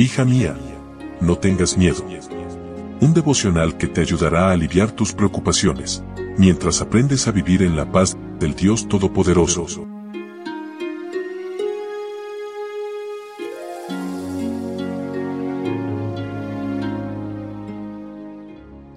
Hija 0.00 0.24
mía, 0.24 0.56
no 1.20 1.38
tengas 1.38 1.76
miedo. 1.76 2.04
Un 3.00 3.14
devocional 3.14 3.76
que 3.76 3.88
te 3.88 4.00
ayudará 4.00 4.46
a 4.46 4.52
aliviar 4.52 4.92
tus 4.92 5.12
preocupaciones, 5.12 6.04
mientras 6.36 6.80
aprendes 6.80 7.26
a 7.26 7.32
vivir 7.32 7.64
en 7.64 7.74
la 7.74 7.90
paz 7.90 8.16
del 8.38 8.54
Dios 8.54 8.86
Todopoderoso. 8.86 9.88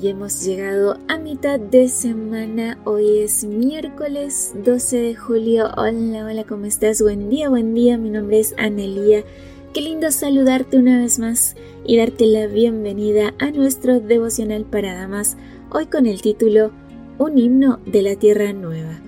Y 0.00 0.08
hemos 0.08 0.42
llegado 0.46 0.98
a 1.08 1.18
mitad 1.18 1.60
de 1.60 1.90
semana. 1.90 2.78
Hoy 2.84 3.18
es 3.18 3.44
miércoles 3.44 4.54
12 4.64 4.96
de 4.96 5.14
julio. 5.14 5.66
Hola, 5.76 6.24
hola, 6.24 6.44
¿cómo 6.44 6.64
estás? 6.64 7.02
Buen 7.02 7.28
día, 7.28 7.50
buen 7.50 7.74
día. 7.74 7.98
Mi 7.98 8.08
nombre 8.08 8.40
es 8.40 8.54
Anelía 8.56 9.24
Qué 9.76 9.82
lindo 9.82 10.10
saludarte 10.10 10.78
una 10.78 10.96
vez 10.96 11.18
más 11.18 11.54
y 11.84 11.98
darte 11.98 12.24
la 12.24 12.46
bienvenida 12.46 13.34
a 13.38 13.50
nuestro 13.50 14.00
devocional 14.00 14.64
para 14.64 14.94
damas, 14.94 15.36
hoy 15.70 15.84
con 15.84 16.06
el 16.06 16.22
título 16.22 16.72
Un 17.18 17.36
himno 17.36 17.78
de 17.84 18.00
la 18.00 18.16
Tierra 18.16 18.54
Nueva. 18.54 18.98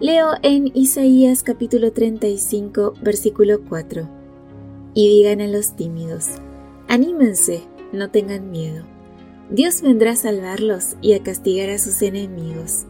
Leo 0.00 0.34
en 0.42 0.70
Isaías 0.74 1.42
capítulo 1.42 1.92
35, 1.92 2.92
versículo 3.00 3.62
4. 3.66 4.06
Y 4.92 5.08
digan 5.08 5.40
a 5.40 5.46
los 5.46 5.76
tímidos, 5.76 6.26
anímense, 6.88 7.62
no 7.94 8.10
tengan 8.10 8.50
miedo. 8.50 8.84
Dios 9.48 9.80
vendrá 9.80 10.10
a 10.10 10.16
salvarlos 10.16 10.96
y 11.00 11.14
a 11.14 11.22
castigar 11.22 11.70
a 11.70 11.78
sus 11.78 12.02
enemigos. 12.02 12.84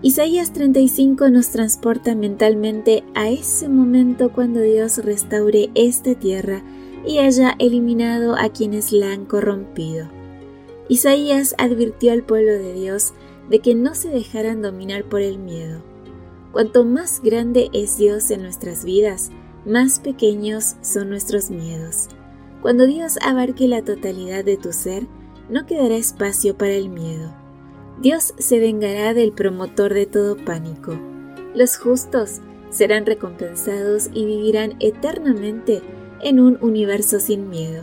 Isaías 0.00 0.52
35 0.52 1.28
nos 1.28 1.50
transporta 1.50 2.14
mentalmente 2.14 3.02
a 3.16 3.30
ese 3.30 3.68
momento 3.68 4.32
cuando 4.32 4.60
Dios 4.60 4.98
restaure 4.98 5.70
esta 5.74 6.14
tierra 6.14 6.62
y 7.04 7.18
haya 7.18 7.56
eliminado 7.58 8.36
a 8.36 8.50
quienes 8.50 8.92
la 8.92 9.10
han 9.10 9.24
corrompido. 9.24 10.08
Isaías 10.88 11.56
advirtió 11.58 12.12
al 12.12 12.22
pueblo 12.22 12.52
de 12.52 12.74
Dios 12.74 13.12
de 13.50 13.58
que 13.58 13.74
no 13.74 13.96
se 13.96 14.08
dejaran 14.08 14.62
dominar 14.62 15.02
por 15.02 15.20
el 15.20 15.40
miedo. 15.40 15.82
Cuanto 16.52 16.84
más 16.84 17.20
grande 17.20 17.68
es 17.72 17.98
Dios 17.98 18.30
en 18.30 18.42
nuestras 18.42 18.84
vidas, 18.84 19.32
más 19.66 19.98
pequeños 19.98 20.76
son 20.80 21.10
nuestros 21.10 21.50
miedos. 21.50 22.06
Cuando 22.62 22.86
Dios 22.86 23.18
abarque 23.20 23.66
la 23.66 23.82
totalidad 23.82 24.44
de 24.44 24.58
tu 24.58 24.72
ser, 24.72 25.08
no 25.50 25.66
quedará 25.66 25.96
espacio 25.96 26.56
para 26.56 26.74
el 26.74 26.88
miedo. 26.88 27.37
Dios 28.00 28.32
se 28.38 28.60
vengará 28.60 29.12
del 29.12 29.32
promotor 29.32 29.92
de 29.92 30.06
todo 30.06 30.36
pánico. 30.36 30.96
Los 31.52 31.78
justos 31.78 32.40
serán 32.70 33.06
recompensados 33.06 34.08
y 34.14 34.24
vivirán 34.24 34.76
eternamente 34.78 35.82
en 36.22 36.38
un 36.38 36.58
universo 36.60 37.18
sin 37.18 37.50
miedo. 37.50 37.82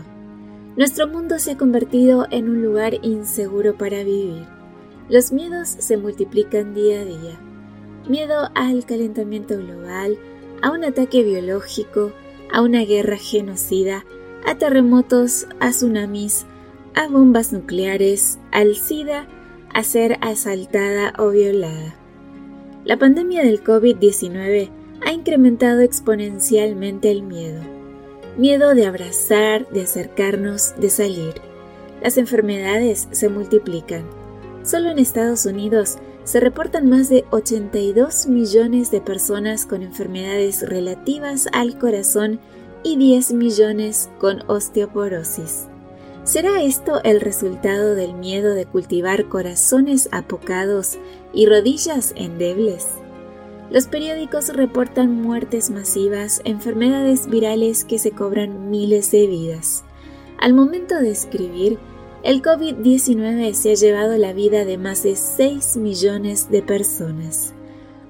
Nuestro 0.78 1.10
mundo 1.10 1.38
se 1.38 1.52
ha 1.52 1.58
convertido 1.58 2.28
en 2.32 2.50
un 2.50 2.64
lugar 2.64 2.94
inseguro 3.02 3.78
para 3.78 4.04
vivir. 4.04 4.46
Los 5.10 5.34
miedos 5.34 5.68
se 5.68 5.98
multiplican 5.98 6.74
día 6.74 7.02
a 7.02 7.06
día. 7.06 7.40
Miedo 8.08 8.50
al 8.56 8.86
calentamiento 8.86 9.58
global, 9.58 10.18
a 10.62 10.72
un 10.72 10.86
ataque 10.86 11.24
biológico, 11.24 12.14
a 12.54 12.62
una 12.62 12.86
guerra 12.86 13.18
genocida, 13.18 14.06
a 14.46 14.58
terremotos, 14.58 15.46
a 15.60 15.72
tsunamis, 15.72 16.46
a 16.94 17.10
bombas 17.10 17.52
nucleares, 17.52 18.40
al 18.52 18.76
SIDA 18.76 19.28
a 19.76 19.84
ser 19.84 20.18
asaltada 20.22 21.14
o 21.20 21.32
violada. 21.32 21.96
La 22.86 22.98
pandemia 22.98 23.44
del 23.44 23.62
COVID-19 23.62 24.70
ha 25.06 25.12
incrementado 25.12 25.82
exponencialmente 25.82 27.12
el 27.12 27.24
miedo. 27.24 27.62
Miedo 28.38 28.74
de 28.74 28.86
abrazar, 28.86 29.68
de 29.70 29.82
acercarnos, 29.82 30.76
de 30.80 30.90
salir. 30.90 31.34
Las 32.02 32.18
enfermedades 32.18 33.10
se 33.12 33.28
multiplican. 33.28 34.06
Solo 34.64 34.92
en 34.92 34.98
Estados 34.98 35.46
Unidos 35.46 35.98
se 36.24 36.40
reportan 36.40 36.90
más 36.90 37.10
de 37.10 37.26
82 37.32 38.28
millones 38.28 38.92
de 38.92 39.02
personas 39.02 39.66
con 39.66 39.84
enfermedades 39.84 40.62
relativas 40.68 41.50
al 41.52 41.78
corazón 41.78 42.40
y 42.82 42.96
10 42.96 43.34
millones 43.34 44.10
con 44.20 44.42
osteoporosis. 44.48 45.68
¿Será 46.26 46.64
esto 46.64 47.04
el 47.04 47.22
resultado 47.22 47.94
del 47.94 48.16
miedo 48.16 48.56
de 48.56 48.66
cultivar 48.66 49.30
corazones 49.30 50.10
apocados 50.12 50.98
y 51.34 51.46
rodillas 51.46 52.14
endebles? 52.18 52.88
Los 53.70 53.86
periódicos 53.86 54.50
reportan 54.50 55.22
muertes 55.22 55.70
masivas, 55.70 56.42
enfermedades 56.44 57.30
virales 57.30 57.86
que 57.86 58.00
se 58.00 58.10
cobran 58.10 58.72
miles 58.72 59.12
de 59.12 59.28
vidas. 59.28 59.84
Al 60.40 60.56
momento 60.56 61.00
de 61.00 61.12
escribir, 61.12 61.78
el 62.24 62.42
COVID-19 62.42 63.54
se 63.54 63.72
ha 63.74 63.76
llevado 63.76 64.18
la 64.18 64.34
vida 64.34 64.66
de 64.66 64.80
más 64.80 65.04
de 65.04 65.16
6 65.16 65.78
millones 65.78 66.50
de 66.50 66.64
personas. 66.64 67.54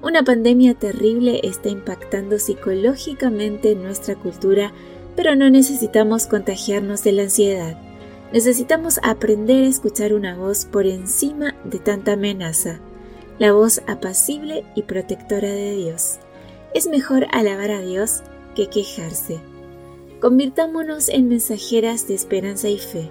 Una 0.02 0.22
pandemia 0.22 0.72
terrible 0.72 1.42
está 1.42 1.68
impactando 1.68 2.38
psicológicamente 2.38 3.72
en 3.72 3.82
nuestra 3.82 4.14
cultura, 4.14 4.72
pero 5.16 5.36
no 5.36 5.50
necesitamos 5.50 6.24
contagiarnos 6.24 7.04
de 7.04 7.12
la 7.12 7.22
ansiedad. 7.24 7.85
Necesitamos 8.32 8.98
aprender 9.02 9.64
a 9.64 9.68
escuchar 9.68 10.12
una 10.12 10.36
voz 10.36 10.64
por 10.64 10.86
encima 10.86 11.54
de 11.64 11.78
tanta 11.78 12.14
amenaza, 12.14 12.80
la 13.38 13.52
voz 13.52 13.82
apacible 13.86 14.64
y 14.74 14.82
protectora 14.82 15.48
de 15.48 15.76
Dios. 15.76 16.18
Es 16.74 16.88
mejor 16.88 17.26
alabar 17.30 17.70
a 17.70 17.80
Dios 17.80 18.22
que 18.56 18.68
quejarse. 18.68 19.38
Convirtámonos 20.20 21.08
en 21.08 21.28
mensajeras 21.28 22.08
de 22.08 22.14
esperanza 22.14 22.68
y 22.68 22.78
fe. 22.78 23.10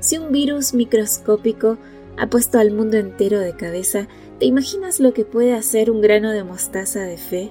Si 0.00 0.16
un 0.16 0.32
virus 0.32 0.72
microscópico 0.72 1.76
ha 2.16 2.28
puesto 2.28 2.58
al 2.58 2.70
mundo 2.70 2.96
entero 2.96 3.40
de 3.40 3.54
cabeza, 3.54 4.08
¿te 4.38 4.46
imaginas 4.46 5.00
lo 5.00 5.12
que 5.12 5.24
puede 5.24 5.52
hacer 5.52 5.90
un 5.90 6.00
grano 6.00 6.30
de 6.30 6.44
mostaza 6.44 7.00
de 7.00 7.18
fe? 7.18 7.50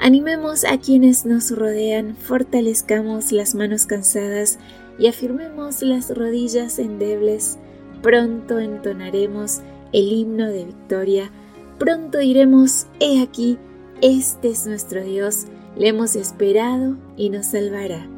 Animemos 0.00 0.64
a 0.64 0.78
quienes 0.78 1.26
nos 1.26 1.50
rodean, 1.50 2.16
fortalezcamos 2.16 3.30
las 3.30 3.54
manos 3.54 3.86
cansadas 3.86 4.58
y 4.98 5.06
afirmemos 5.06 5.82
las 5.82 6.14
rodillas 6.14 6.78
endebles, 6.78 7.58
pronto 8.02 8.58
entonaremos 8.58 9.60
el 9.92 10.12
himno 10.12 10.48
de 10.48 10.64
victoria, 10.64 11.30
pronto 11.78 12.18
diremos, 12.18 12.86
he 13.00 13.22
aquí, 13.22 13.58
este 14.02 14.48
es 14.48 14.66
nuestro 14.66 15.02
Dios, 15.02 15.46
le 15.76 15.88
hemos 15.88 16.16
esperado 16.16 16.96
y 17.16 17.30
nos 17.30 17.46
salvará. 17.46 18.08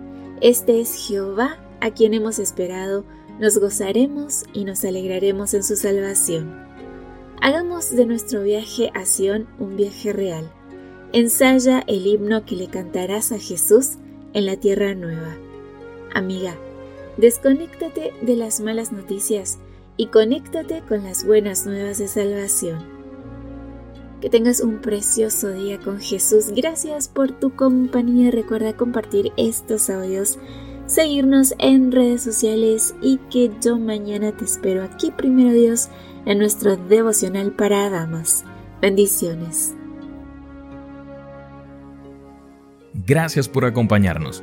Este 0.41 0.81
es 0.81 1.07
Jehová 1.07 1.59
a 1.81 1.91
quien 1.91 2.15
hemos 2.15 2.39
esperado, 2.39 3.05
nos 3.39 3.59
gozaremos 3.59 4.45
y 4.53 4.65
nos 4.65 4.85
alegraremos 4.85 5.55
en 5.55 5.63
su 5.63 5.77
salvación. 5.77 6.71
Hagamos 7.43 7.91
de 7.91 8.05
nuestro 8.05 8.43
viaje 8.43 8.91
a 8.95 9.07
Sión 9.07 9.49
un 9.59 9.77
viaje 9.77 10.13
real. 10.13 10.51
Ensaya 11.13 11.83
el 11.87 12.07
himno 12.07 12.45
que 12.45 12.57
le 12.57 12.69
cantarás 12.69 13.33
a 13.33 13.39
Jesús 13.39 13.93
en 14.35 14.47
la 14.47 14.57
tierra 14.57 14.95
nueva. 14.95 15.37
Amiga, 16.15 16.55
Desconéctate 17.17 18.13
de 18.23 18.37
las 18.37 18.61
malas 18.61 18.93
noticias 18.93 19.59
y 19.97 20.07
conéctate 20.07 20.83
con 20.89 21.05
las 21.05 21.27
buenas 21.27 21.67
nuevas 21.67 21.99
de 21.99 22.09
salvación. 22.09 22.79
Que 24.21 24.31
tengas 24.31 24.61
un 24.61 24.81
precioso 24.81 25.51
día 25.51 25.79
con 25.79 25.99
Jesús. 25.99 26.53
Gracias 26.55 27.09
por 27.09 27.33
tu 27.33 27.55
compañía. 27.55 28.31
Recuerda 28.31 28.77
compartir 28.77 29.33
estos 29.37 29.91
audios, 29.91 30.39
seguirnos 30.87 31.55
en 31.59 31.91
redes 31.91 32.23
sociales 32.23 32.95
y 33.03 33.19
que 33.31 33.51
yo 33.63 33.79
mañana 33.79 34.33
te 34.33 34.45
espero 34.45 34.83
aquí, 34.83 35.11
primero 35.11 35.53
Dios, 35.53 35.89
en 36.27 36.39
nuestro 36.39 36.77
devocional 36.77 37.53
para 37.53 37.89
damas. 37.91 38.45
Bendiciones. 38.81 39.75
Gracias 43.07 43.49
por 43.49 43.65
acompañarnos. 43.65 44.43